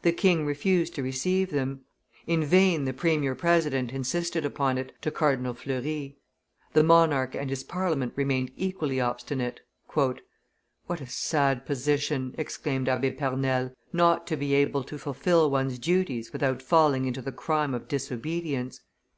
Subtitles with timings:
[0.00, 1.82] The king refused to receive them;
[2.26, 6.16] in vain the premier president insisted upon it, to Cardinal Fleury;
[6.72, 9.60] the monarch and his Parliament remained equally obstinate.
[9.94, 16.32] "What a sad position!" exclaimed Abbe Pernelle, "not to be able to fulfil one's duties
[16.32, 18.80] without falling into the crime of disobedience!